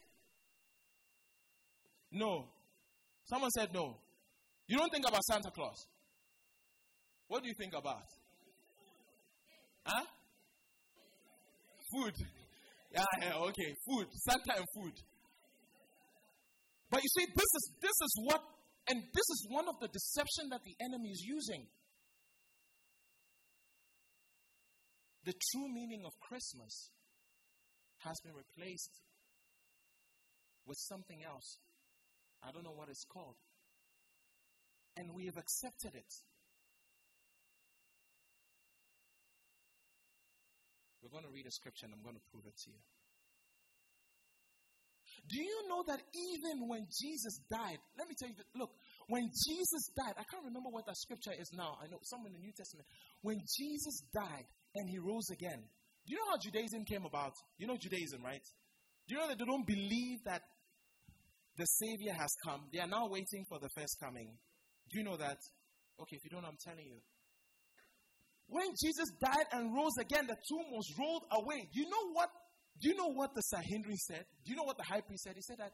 [2.12, 2.49] No.
[3.29, 3.99] Someone said no.
[4.70, 5.85] You don't think about Santa Claus.
[7.26, 8.06] What do you think about?
[9.85, 10.04] Huh?
[11.92, 12.14] Food.
[12.92, 13.70] Yeah, yeah, okay.
[13.87, 14.09] Food.
[14.26, 14.90] Santa and food.
[16.90, 18.42] But you see, this is this is what
[18.88, 21.68] and this is one of the deception that the enemy is using.
[25.24, 26.90] The true meaning of Christmas
[27.98, 28.90] has been replaced
[30.66, 31.59] with something else.
[32.42, 33.37] I don't know what it's called.
[35.00, 36.12] And we have accepted it.
[41.00, 42.76] We're going to read a scripture and I'm going to prove it to you.
[45.24, 48.70] Do you know that even when Jesus died, let me tell you, look,
[49.08, 51.80] when Jesus died, I can't remember what that scripture is now.
[51.80, 52.86] I know some in the New Testament.
[53.22, 54.44] When Jesus died
[54.76, 55.64] and he rose again,
[56.04, 57.32] do you know how Judaism came about?
[57.56, 58.44] You know Judaism, right?
[59.08, 60.42] Do you know that they don't believe that
[61.56, 62.68] the Savior has come?
[62.72, 64.36] They are now waiting for the first coming.
[64.90, 65.38] Do you know that?
[66.00, 66.98] Okay, if you don't, I'm telling you.
[68.48, 71.68] When Jesus died and rose again, the tomb was rolled away.
[71.72, 72.31] Do you know what?
[72.81, 74.24] Do you know what the Sanhedrin said?
[74.44, 75.35] Do you know what the high priest said?
[75.37, 75.72] He said that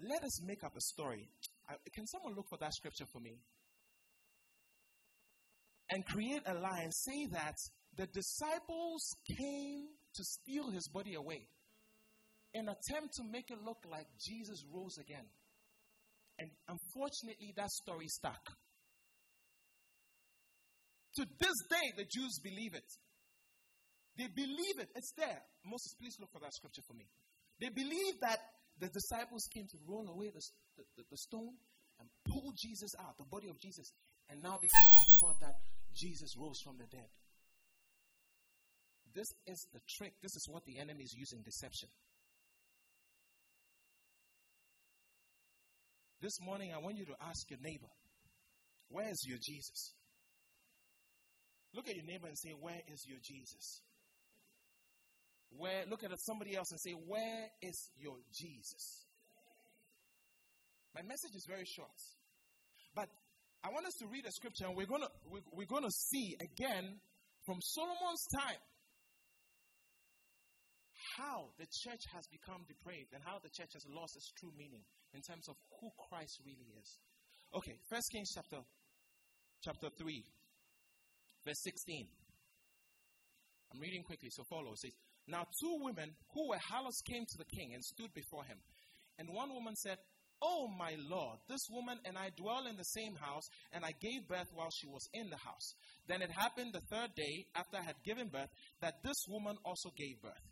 [0.00, 1.28] let us make up a story.
[1.68, 3.38] I, can someone look for that scripture for me?
[5.90, 7.56] And create a lie and say that
[7.96, 11.48] the disciples came to steal his body away
[12.54, 15.24] in attempt to make it look like Jesus rose again.
[16.38, 18.40] And unfortunately, that story stuck.
[21.16, 22.86] To this day, the Jews believe it.
[24.16, 24.88] They believe it.
[24.94, 25.42] It's there.
[25.64, 27.06] Moses, please look for that scripture for me.
[27.60, 28.38] They believe that
[28.78, 30.42] the disciples came to roll away the,
[30.78, 31.58] the, the, stone
[31.98, 33.90] and pull Jesus out, the body of Jesus,
[34.30, 34.68] and now they
[35.20, 35.58] thought that
[35.94, 37.10] Jesus rose from the dead.
[39.14, 40.14] This is the trick.
[40.22, 41.88] This is what the enemy is using deception.
[46.20, 47.90] This morning, I want you to ask your neighbor,
[48.88, 49.92] Where is your Jesus?
[51.74, 53.82] Look at your neighbor and say, Where is your Jesus?
[55.56, 59.06] Where look at somebody else and say, Where is your Jesus?
[60.94, 61.94] My message is very short.
[62.94, 63.08] But
[63.62, 66.98] I want us to read a scripture and we're gonna we're, we're gonna see again
[67.46, 68.58] from Solomon's time
[71.18, 74.86] how the church has become depraved and how the church has lost its true meaning
[75.12, 76.88] in terms of who Christ really is.
[77.54, 78.62] Okay, First Kings chapter
[79.64, 80.24] chapter 3,
[81.44, 82.06] verse 16.
[83.74, 84.72] I'm reading quickly, so follow.
[84.72, 88.44] It says, Now two women who were harlots came to the king and stood before
[88.44, 88.58] him.
[89.18, 89.98] And one woman said,
[90.40, 94.28] Oh, my Lord, this woman and I dwell in the same house, and I gave
[94.28, 95.74] birth while she was in the house.
[96.06, 98.50] Then it happened the third day after I had given birth
[98.80, 100.46] that this woman also gave birth.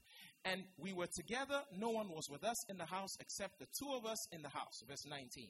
[0.47, 3.91] And we were together, no one was with us in the house except the two
[3.93, 4.81] of us in the house.
[4.89, 5.49] Verse 19.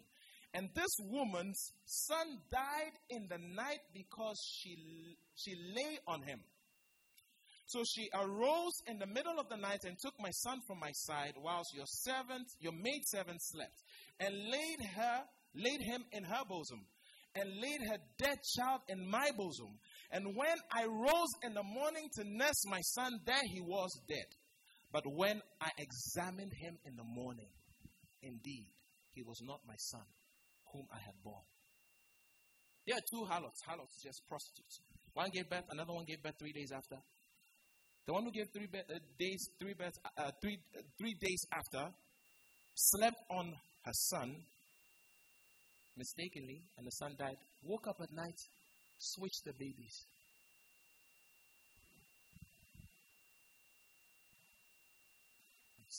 [0.55, 6.41] And this woman's son died in the night because she, she lay on him.
[7.67, 10.93] So she arose in the middle of the night and took my son from my
[10.93, 13.83] side, whilst your servant, your maid servant, slept,
[14.19, 16.87] and laid her, laid him in her bosom,
[17.35, 19.77] and laid her dead child in my bosom.
[20.11, 24.27] And when I rose in the morning to nurse my son, there he was dead.
[24.97, 27.53] But when I examined him in the morning,
[28.23, 28.65] indeed,
[29.13, 30.01] he was not my son,
[30.73, 31.45] whom I had born.
[32.87, 33.61] There are two harlots.
[33.67, 34.81] Harlots, just prostitutes.
[35.13, 36.97] One gave birth, another one gave birth three days after.
[38.07, 41.45] The one who gave three be- uh, days, three, births, uh, three, uh, three days
[41.53, 41.93] after,
[42.75, 43.53] slept on
[43.85, 44.35] her son
[45.99, 47.37] mistakenly, and the son died.
[47.65, 48.41] Woke up at night,
[48.99, 50.07] switched the babies.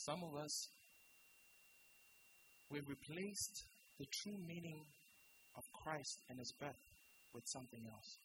[0.08, 0.68] Some of us,
[2.72, 3.60] we've replaced
[4.00, 4.80] the true meaning
[5.52, 6.80] of Christ and his birth
[7.34, 8.16] with something else.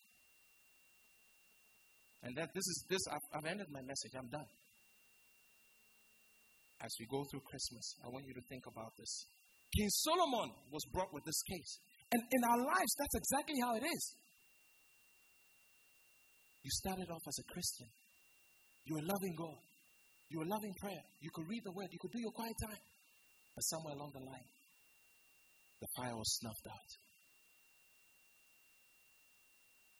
[2.23, 4.15] And that this is this I've, I've ended my message.
[4.15, 4.47] I'm done.
[6.79, 9.27] As we go through Christmas, I want you to think about this.
[9.75, 11.79] King Solomon was brought with this case.
[12.15, 14.03] And in our lives, that's exactly how it is.
[16.63, 17.87] You started off as a Christian.
[18.87, 19.72] You were loving God.
[20.33, 21.03] You were loving prayer.
[21.21, 21.89] You could read the word.
[21.91, 22.81] You could do your quiet time.
[23.53, 24.49] But somewhere along the line,
[25.79, 26.89] the fire was snuffed out.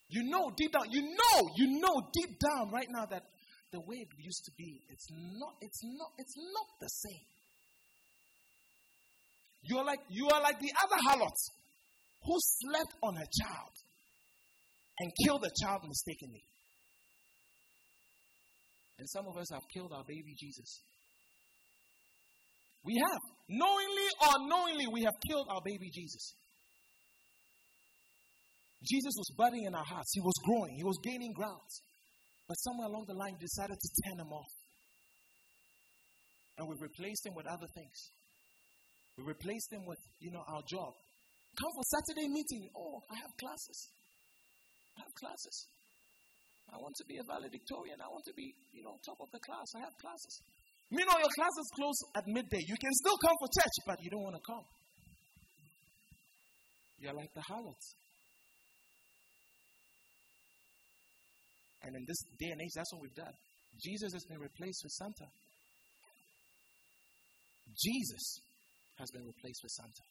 [0.10, 3.22] You know deep down, you know, you know deep down right now that
[3.72, 7.26] the way it used to be, it's not, it's not, it's not the same.
[9.64, 11.38] You're like you are like the other harlot
[12.26, 13.74] who slept on her child
[15.00, 16.44] and killed the child mistakenly.
[19.00, 20.80] And some of us have killed our baby Jesus.
[22.86, 23.22] We have.
[23.50, 26.34] Knowingly or unknowingly, we have killed our baby Jesus.
[28.84, 30.12] Jesus was budding in our hearts.
[30.14, 30.76] He was growing.
[30.76, 31.72] He was gaining ground.
[32.48, 34.52] But somewhere along the line, decided to turn him off.
[36.58, 37.98] And we replaced him with other things.
[39.18, 40.94] We replaced him with, you know, our job.
[41.60, 42.70] Come for Saturday meeting.
[42.76, 43.90] Oh, I have classes.
[44.98, 45.66] I have classes.
[46.74, 48.02] I want to be a valedictorian.
[48.02, 49.68] I want to be, you know, top of the class.
[49.78, 50.42] I have classes.
[50.90, 52.62] You know, your classes close at midday.
[52.66, 54.66] You can still come for church, but you don't want to come.
[56.98, 57.96] You're like the harlots.
[61.84, 63.36] And in this day and age, that's what we've done.
[63.78, 65.28] Jesus has been replaced with Santa.
[67.78, 68.40] Jesus
[68.98, 70.06] has been replaced with Santa.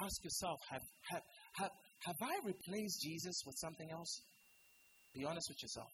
[0.00, 1.22] Ask yourself have, have,
[1.60, 1.70] have,
[2.06, 4.20] have I replaced Jesus with something else?
[5.14, 5.90] Be honest with yourself.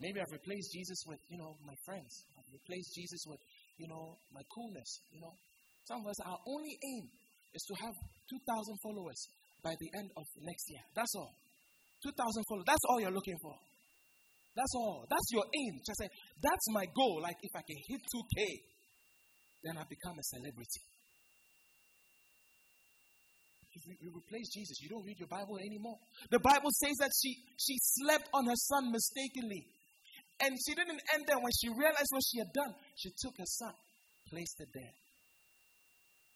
[0.00, 2.24] Maybe I've replaced Jesus with, you know, my friends.
[2.36, 3.40] I've replaced Jesus with,
[3.78, 5.00] you know, my coolness.
[5.12, 5.32] You know,
[5.84, 7.04] some of us, our only aim
[7.54, 7.94] is to have
[8.28, 9.20] 2,000 followers
[9.64, 10.84] by the end of next year.
[10.94, 11.32] That's all.
[12.04, 12.12] 2,000
[12.48, 12.66] followers.
[12.68, 13.56] That's all you're looking for.
[14.56, 15.04] That's all.
[15.08, 15.80] That's your aim.
[15.84, 16.08] Just say,
[16.40, 17.20] that's my goal.
[17.20, 18.38] Like, if I can hit 2K,
[19.64, 20.80] then I become a celebrity.
[23.86, 25.98] You replace Jesus, you don't read your Bible anymore.
[26.30, 29.62] The Bible says that she, she slept on her son mistakenly.
[30.42, 31.38] And she didn't end there.
[31.38, 33.72] When she realized what she had done, she took her son,
[34.28, 34.94] placed it there.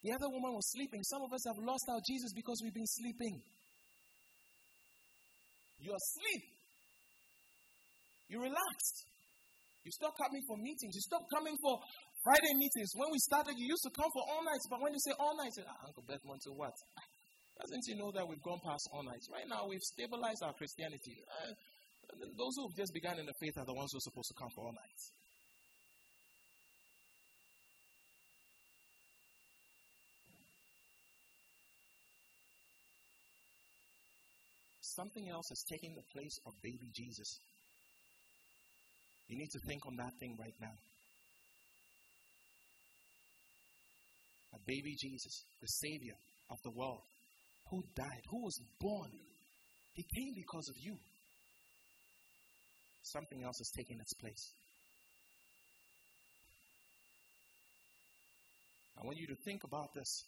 [0.07, 1.03] The other woman was sleeping.
[1.05, 3.43] Some of us have lost our Jesus because we've been sleeping.
[5.81, 6.45] You're asleep.
[8.31, 9.11] You relaxed.
[9.85, 10.93] You stop coming for meetings.
[10.95, 11.81] You stop coming for
[12.25, 12.93] Friday meetings.
[12.97, 14.65] When we started, you used to come for all nights.
[14.69, 16.77] But when you say all nights, ah, Uncle Beth to what?
[17.61, 19.29] Doesn't he know that we've gone past all nights?
[19.33, 21.19] Right now, we've stabilized our Christianity.
[21.29, 21.53] Uh,
[22.39, 24.35] those who have just begun in the faith are the ones who are supposed to
[24.35, 25.13] come for all nights.
[34.81, 37.39] Something else is taking the place of baby Jesus.
[39.29, 40.75] You need to think on that thing right now.
[44.55, 46.15] A baby Jesus, the Savior
[46.51, 47.01] of the world,
[47.71, 49.11] who died, who was born.
[49.95, 50.97] He came because of you.
[53.03, 54.53] Something else is taking its place.
[59.01, 60.25] I want you to think about this.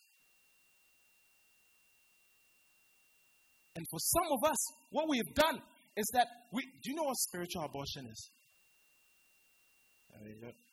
[3.76, 4.58] And for some of us,
[4.90, 5.60] what we have done
[5.96, 8.30] is that we do you know what spiritual abortion is?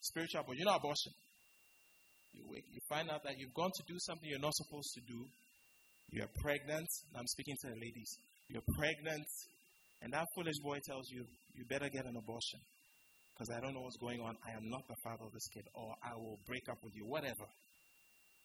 [0.02, 0.60] spiritual abortion.
[0.60, 1.12] You know abortion.
[2.34, 5.02] You, wake, you find out that you've gone to do something you're not supposed to
[5.02, 5.26] do.
[6.12, 6.88] You're pregnant.
[7.16, 8.18] I'm speaking to the ladies.
[8.50, 9.28] You're pregnant,
[10.02, 12.60] and that foolish boy tells you, you better get an abortion.
[13.34, 14.36] Because I don't know what's going on.
[14.44, 17.06] I am not the father of this kid, or I will break up with you,
[17.06, 17.46] whatever.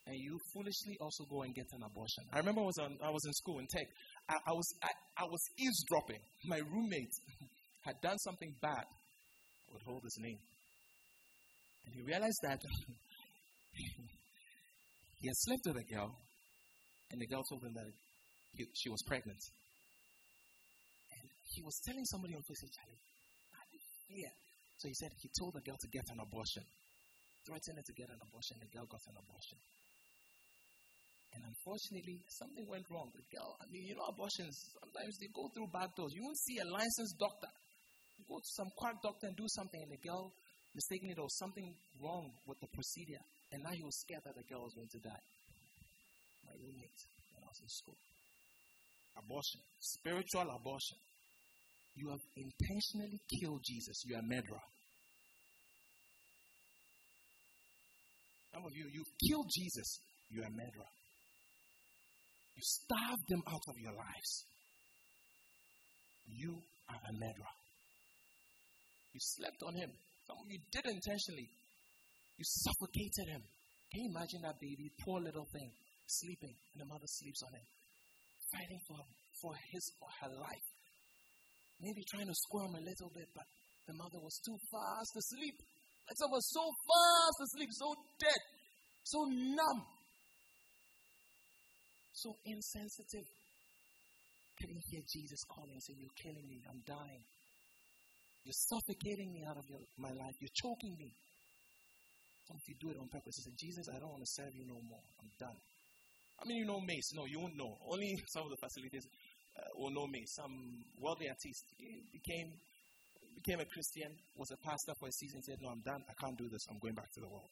[0.07, 2.25] And you foolishly also go and get an abortion.
[2.33, 3.89] I remember I was, on, I was in school in tech.
[4.29, 6.21] I, I was, I, I was eavesdropping.
[6.45, 7.15] My roommate
[7.87, 8.85] had done something bad.
[8.85, 10.39] I would hold his name.
[11.87, 12.61] And he realized that
[15.21, 16.15] he had slept with a girl,
[17.11, 17.89] and the girl told him that
[18.55, 19.41] he, she was pregnant.
[21.19, 22.95] And he was telling somebody on Facebook, I
[24.09, 24.31] fear.
[24.79, 26.65] So he said he told the girl to get an abortion.
[27.47, 28.57] Threatened her to get an abortion.
[28.61, 29.59] The girl got an abortion.
[31.35, 33.11] And unfortunately, something went wrong.
[33.11, 36.15] The girl, I mean, you know, abortions, sometimes they go through back doors.
[36.15, 37.51] You won't see a licensed doctor.
[38.17, 40.31] You go to some quack doctor and do something, and the girl
[40.75, 44.47] mistakenly there was something wrong with the procedure, and now he was scared that the
[44.47, 45.25] girl was going to die.
[49.17, 50.99] Abortion, spiritual abortion.
[51.97, 54.03] You have intentionally killed Jesus.
[54.05, 54.65] You are a murderer.
[58.53, 59.99] Some of you, you've killed Jesus.
[60.31, 60.91] You are a murderer.
[62.55, 64.33] You starved them out of your lives.
[66.27, 66.55] You
[66.91, 67.55] are a murderer.
[69.13, 69.91] You slept on him.
[70.27, 71.49] Some of you did intentionally.
[72.39, 73.43] You suffocated him.
[73.91, 75.71] Can you imagine that baby, poor little thing,
[76.07, 77.67] sleeping, and the mother sleeps on him,
[78.53, 79.01] fighting for,
[79.41, 80.67] for his or her life?
[81.81, 83.45] Maybe trying to squirm a little bit, but
[83.87, 85.55] the mother was too fast asleep.
[85.55, 85.75] sleep.
[86.05, 87.89] Lexa was so fast asleep, so
[88.21, 88.43] dead,
[89.05, 89.81] so numb,
[92.13, 93.27] so insensitive.
[94.65, 97.25] You hear Jesus calling saying, You're killing me, I'm dying.
[98.45, 100.37] You're suffocating me out of your, my life.
[100.41, 101.13] You're choking me.
[102.53, 103.41] Of you do it on purpose.
[103.41, 105.01] You said, Jesus, I don't want to serve you no more.
[105.21, 105.57] I'm done.
[106.41, 107.13] I mean, you know Mase.
[107.15, 107.77] No, you won't know.
[107.89, 109.07] Only some of the facilities
[109.59, 110.35] uh, will know Mase.
[110.35, 111.65] Some wealthy artist
[112.13, 112.53] became
[113.45, 116.03] became a Christian, was a pastor for a season, said, No, I'm done.
[116.09, 116.65] I can't do this.
[116.71, 117.51] I'm going back to the world.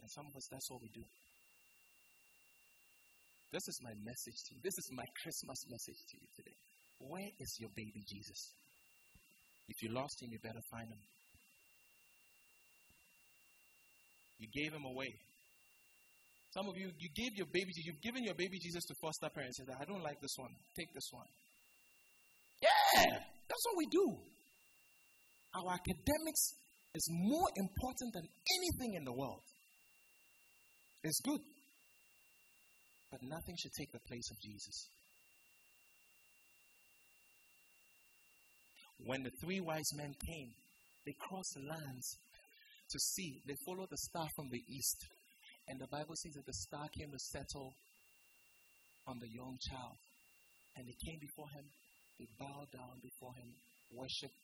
[0.00, 1.04] And some of us, that's all we do.
[3.52, 4.60] This is my message to you.
[4.62, 6.56] This is my Christmas message to you today.
[6.98, 8.52] Where is your baby Jesus?
[9.68, 10.98] If you lost him, you better find him.
[14.38, 15.12] You gave him away.
[16.52, 19.58] Some of you, you gave your baby, you've given your baby Jesus to foster parents.
[19.58, 20.50] Said, I don't like this one.
[20.76, 21.28] Take this one.
[22.62, 24.16] Yeah, that's what we do.
[25.56, 26.54] Our academics
[26.94, 29.42] is more important than anything in the world.
[31.02, 31.40] It's good.
[33.10, 34.88] But nothing should take the place of Jesus.
[39.04, 40.50] When the three wise men came,
[41.04, 42.16] they crossed the lands
[42.90, 43.42] to see.
[43.46, 44.98] They followed the star from the east.
[45.68, 47.74] And the Bible says that the star came to settle
[49.06, 49.98] on the young child.
[50.76, 51.64] And they came before him,
[52.18, 53.48] they bowed down before him,
[53.92, 54.36] worshiped,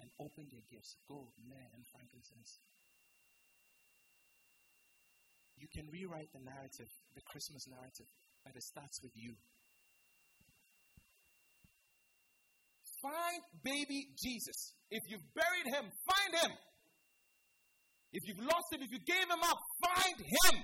[0.00, 2.58] and opened their gifts gold, myrrh, and frankincense.
[5.56, 8.10] You can rewrite the narrative, the Christmas narrative,
[8.42, 9.38] but it starts with you.
[13.02, 14.74] Find baby Jesus.
[14.90, 16.52] If you've buried him, find him.
[18.12, 20.54] If you've lost him, if you gave him up, find him.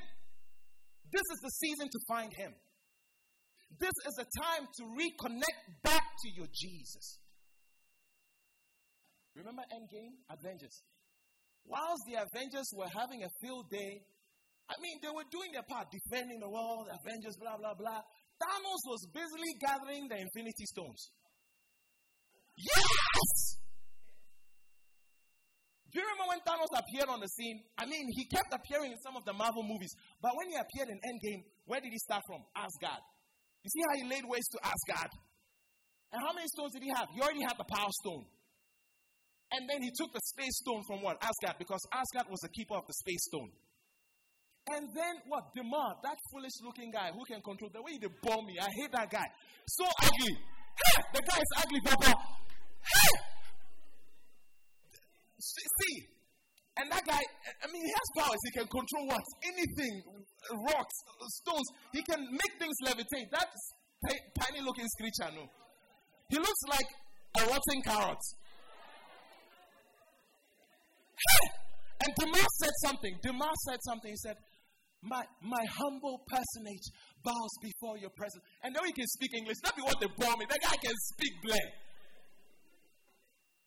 [1.10, 2.52] This is the season to find him.
[3.80, 7.18] This is a time to reconnect back to your Jesus.
[9.34, 10.20] Remember Endgame?
[10.28, 10.82] Avengers.
[11.64, 14.02] Whilst the Avengers were having a field day
[14.68, 18.04] I mean, they were doing their part, defending the world, Avengers, blah, blah, blah.
[18.36, 21.10] Thanos was busily gathering the Infinity Stones.
[22.56, 23.57] Yes!
[26.44, 27.62] Thanos appeared on the scene?
[27.78, 30.88] I mean, he kept appearing in some of the Marvel movies, but when he appeared
[30.90, 32.42] in Endgame, where did he start from?
[32.56, 33.02] Asgard.
[33.62, 35.10] You see how he laid waste to Asgard?
[36.12, 37.08] And how many stones did he have?
[37.12, 38.24] He already had the Power Stone.
[39.52, 41.16] And then he took the Space Stone from what?
[41.20, 43.50] Asgard, because Asgard was the keeper of the Space Stone.
[44.68, 45.52] And then what?
[45.54, 48.56] Demar, that foolish looking guy who can control the way they bomb me.
[48.60, 49.24] I hate that guy.
[49.66, 50.36] So ugly.
[50.76, 52.12] Hey, the guy is ugly, Papa.
[52.84, 53.12] Hey!
[55.40, 56.17] See?
[56.78, 58.38] And that guy, I mean, he has powers.
[58.46, 59.26] He can control what?
[59.42, 59.94] Anything,
[60.70, 60.96] rocks,
[61.42, 61.66] stones.
[61.92, 63.30] He can make things levitate.
[63.34, 63.50] That
[64.38, 65.42] tiny looking creature, no.
[66.30, 66.86] He looks like
[67.38, 68.22] a rotten carrot.
[72.00, 73.18] And Demar said something.
[73.22, 74.10] Demar said something.
[74.10, 74.36] He said,
[75.02, 76.86] my, my humble personage
[77.24, 78.42] bows before your presence.
[78.62, 79.56] And now he can speak English.
[79.64, 80.46] That be what they brought me.
[80.48, 81.68] That guy can speak Blair.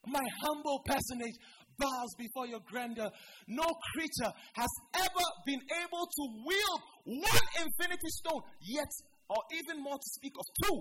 [0.07, 1.35] My humble personage
[1.81, 3.09] bows before your grandeur.
[3.47, 6.81] No creature has ever been able to wield
[7.25, 8.91] one infinity stone, yet,
[9.29, 10.77] or even more to speak of two.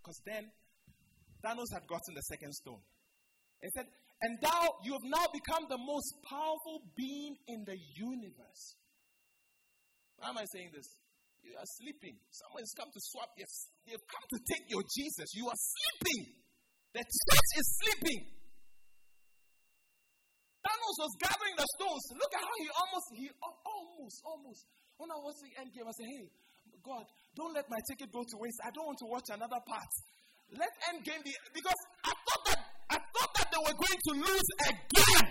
[0.00, 0.44] Because then,
[1.40, 2.80] Thanos had gotten the second stone.
[3.62, 3.86] He said,
[4.22, 8.76] And thou, you have now become the most powerful being in the universe.
[10.16, 10.88] Why am I saying this?
[11.40, 12.20] You are sleeping.
[12.28, 13.32] Someone has come to swap.
[13.36, 13.48] Yes,
[13.88, 15.32] they have come to take your Jesus.
[15.32, 16.36] You are sleeping.
[16.92, 18.39] The church is sleeping.
[20.70, 22.04] Thanos was gathering the stones.
[22.14, 24.60] Look at how he almost, he almost, almost.
[25.02, 26.30] When I was the end game, I said, hey,
[26.86, 27.02] God,
[27.34, 28.62] don't let my ticket go to waste.
[28.62, 29.90] I don't want to watch another part.
[30.54, 32.60] Let end game be because I thought that
[32.90, 35.26] I thought that they were going to lose again.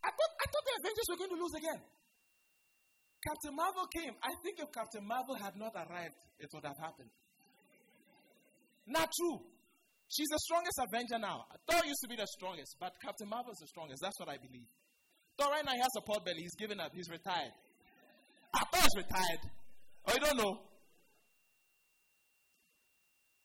[0.00, 1.80] I thought I thought the Avengers were going to lose again.
[3.20, 4.14] Captain Marvel came.
[4.24, 7.10] I think if Captain Marvel had not arrived, it would have happened.
[8.86, 9.40] Not true.
[10.08, 11.44] She's the strongest Avenger now.
[11.68, 14.00] Thor used to be the strongest, but Captain Marvel is the strongest.
[14.02, 14.70] That's what I believe.
[15.38, 16.42] Thor right now he has a pot belly.
[16.42, 16.92] He's given up.
[16.94, 17.52] He's retired.
[18.54, 19.42] Ah, I thought he's retired.
[20.06, 20.54] Oh, you don't know?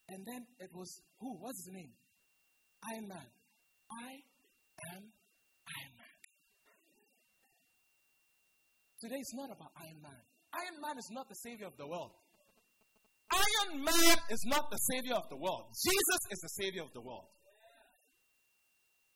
[0.10, 1.40] And then it was who?
[1.40, 1.92] What's his name?
[2.94, 3.28] Iron Man.
[3.92, 4.12] I
[4.94, 6.16] am Iron Man.
[9.02, 10.22] Today it's not about Iron Man.
[10.54, 12.12] Iron Man is not the savior of the world.
[13.34, 15.72] Iron Man is not the savior of the world.
[15.72, 17.28] Jesus is the savior of the world.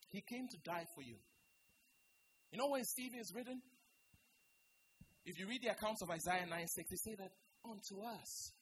[0.08, 1.16] He came to die for you.
[2.50, 3.60] You know when Stephen is written?
[5.26, 7.32] If you read the accounts of Isaiah 9 6, they say that
[7.64, 8.52] unto us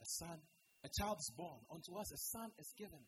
[0.00, 0.38] a son,
[0.84, 3.02] a child is born, unto us a son is given,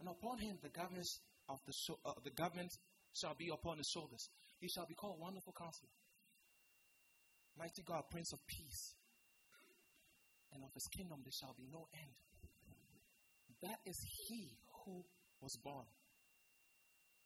[0.00, 1.08] and upon him the government
[1.48, 2.70] of the, sho- uh, the government
[3.14, 4.28] shall be upon his shoulders.
[4.60, 5.90] He shall be called Wonderful Counselor,
[7.56, 8.94] Mighty God, Prince of Peace,
[10.52, 12.14] and of his kingdom there shall be no end.
[13.62, 15.02] That is he who
[15.40, 15.86] was born.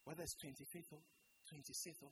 [0.04, 0.98] Whether it's 25th,
[1.52, 2.10] 26th,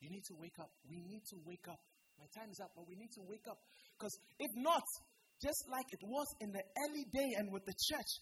[0.00, 0.70] you need to wake up.
[0.88, 1.80] We need to wake up.
[2.18, 3.58] My time is up, but we need to wake up.
[3.98, 4.82] Because if not,
[5.42, 8.12] just like it was in the early day and with the church,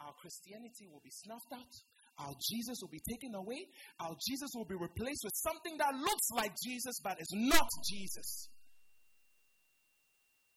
[0.00, 1.72] our Christianity will be snuffed out.
[2.18, 3.66] Our Jesus will be taken away.
[4.00, 8.51] Our Jesus will be replaced with something that looks like Jesus but is not Jesus.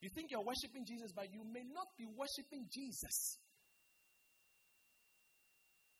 [0.06, 3.42] You think you're worshiping Jesus, but you may not be worshiping Jesus.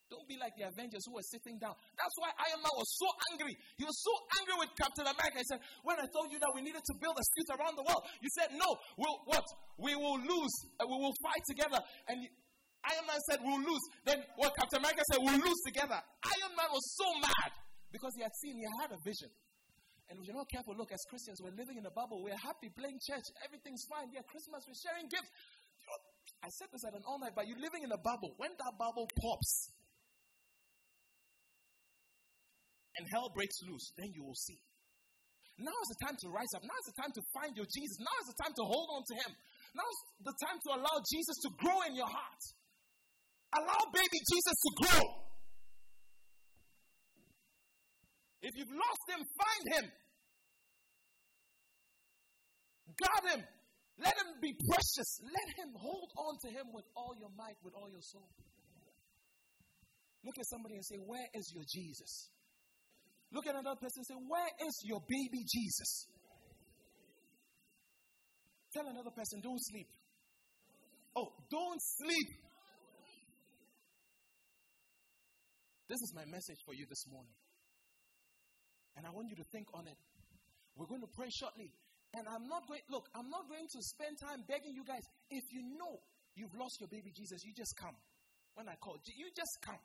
[0.07, 1.75] Don't be like the Avengers who were sitting down.
[1.99, 3.51] That's why Iron Man was so angry.
[3.75, 5.43] He was so angry with Captain America.
[5.43, 7.83] He said, When I told you that we needed to build a suit around the
[7.83, 9.43] world, you said, No, we'll what?
[9.75, 10.55] We will lose.
[10.79, 11.83] Uh, we will fight together.
[12.07, 12.23] And
[12.87, 13.83] Iron Man said, We'll lose.
[14.07, 15.99] Then what Captain America said, We'll lose together.
[15.99, 17.51] Iron Man was so mad
[17.91, 19.27] because he had seen, he had a vision.
[20.07, 22.23] And if you're not careful, look, as Christians, we're living in a bubble.
[22.23, 23.27] We're happy playing church.
[23.43, 24.07] Everything's fine.
[24.15, 25.27] Yeah, Christmas, we're sharing gifts.
[26.43, 28.31] I said this at an all night, but you're living in a bubble.
[28.39, 29.71] When that bubble pops,
[32.97, 34.57] and hell breaks loose, then you will see.
[35.57, 36.61] Now is the time to rise up.
[36.61, 37.97] Now is the time to find your Jesus.
[37.97, 39.31] Now is the time to hold on to Him.
[39.73, 42.43] Now is the time to allow Jesus to grow in your heart.
[43.57, 45.26] Allow baby Jesus to grow.
[48.47, 49.85] If you've lost Him, find Him.
[52.95, 53.41] Guard Him.
[53.99, 55.19] Let Him be precious.
[55.19, 58.29] Let Him hold on to Him with all your might, with all your soul.
[60.23, 62.29] Look at somebody and say, Where is your Jesus?
[63.33, 66.07] Look at another person and say, Where is your baby Jesus?
[68.71, 69.89] Tell another person, Don't sleep.
[71.17, 72.29] Oh, don't sleep.
[75.89, 77.33] This is my message for you this morning.
[78.97, 79.95] And I want you to think on it.
[80.75, 81.69] We're going to pray shortly.
[82.17, 85.05] And I'm not going, look, I'm not going to spend time begging you guys.
[85.29, 86.01] If you know
[86.33, 87.93] you've lost your baby Jesus, you just come.
[88.57, 89.77] When I call, you just come.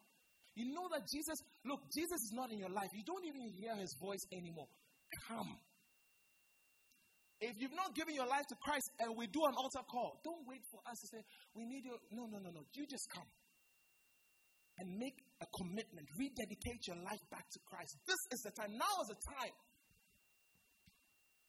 [0.56, 2.88] You know that Jesus, look, Jesus is not in your life.
[2.92, 4.68] You don't even hear his voice anymore.
[5.28, 5.60] Come.
[7.40, 10.46] If you've not given your life to Christ and we do an altar call, don't
[10.46, 11.20] wait for us to say,
[11.52, 11.96] we need you.
[12.12, 12.64] No, no, no, no.
[12.72, 13.28] You just come
[14.82, 16.10] and make a commitment.
[16.18, 17.94] Rededicate your life back to Christ.
[18.02, 18.74] This is the time.
[18.74, 19.54] Now is the time.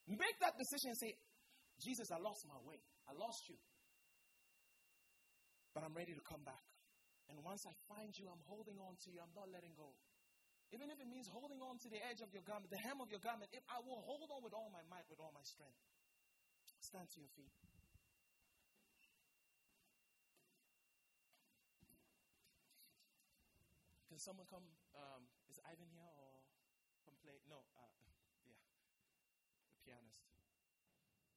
[0.06, 1.12] Make that decision and say,
[1.82, 2.78] Jesus, I lost my way.
[3.10, 3.58] I lost you.
[5.74, 6.62] But I'm ready to come back.
[7.34, 9.18] And once I find you, I'm holding on to you.
[9.18, 9.90] I'm not letting go.
[10.70, 13.10] Even if it means holding on to the edge of your garment, the hem of
[13.10, 15.82] your garment, if I will hold on with all my might, with all my strength.
[16.86, 17.54] Stand to your feet.
[24.14, 24.62] Can someone come?
[24.94, 26.46] Um, is Ivan here or
[27.02, 27.42] come play?
[27.50, 27.90] No, uh,
[28.46, 28.62] yeah,
[29.74, 30.22] the pianist.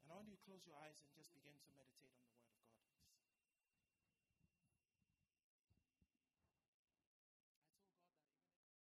[0.04, 2.35] And I want you to close your eyes and just begin to meditate on